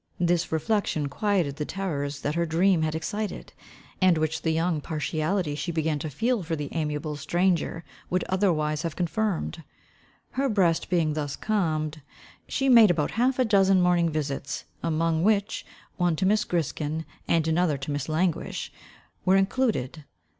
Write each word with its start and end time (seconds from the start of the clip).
This 0.19 0.51
reflection 0.51 1.09
quieted 1.09 1.57
the 1.57 1.63
terrors 1.65 2.21
that 2.21 2.33
her 2.33 2.47
dream 2.47 2.81
had 2.81 2.95
excited, 2.95 3.53
and 4.01 4.17
which 4.17 4.41
the 4.41 4.49
young 4.49 4.81
partiality 4.81 5.53
she 5.53 5.71
began 5.71 5.99
to 5.99 6.09
feel 6.09 6.41
for 6.41 6.55
the 6.55 6.69
amiable 6.71 7.15
stranger 7.15 7.83
would 8.09 8.23
otherwise 8.23 8.81
have 8.81 8.95
confirmed. 8.95 9.63
Her 10.31 10.49
breast 10.49 10.89
being 10.89 11.13
thus 11.13 11.35
calmed, 11.35 12.01
she 12.47 12.67
made 12.67 12.89
about 12.89 13.11
half 13.11 13.37
a 13.37 13.45
dozen 13.45 13.79
morning 13.79 14.09
visits, 14.09 14.65
among 14.81 15.21
which, 15.23 15.67
one 15.97 16.15
to 16.15 16.25
Miss 16.25 16.45
Griskin, 16.45 17.05
and 17.27 17.47
another 17.47 17.77
to 17.77 17.91
Miss 17.91 18.09
Languish, 18.09 18.71
were 19.23 19.35
included. 19.35 20.03